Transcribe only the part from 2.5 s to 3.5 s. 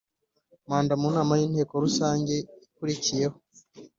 ikurikiyeho